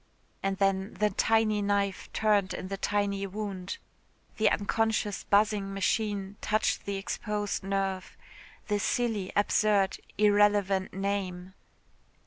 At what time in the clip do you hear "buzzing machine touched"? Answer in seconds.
5.25-6.85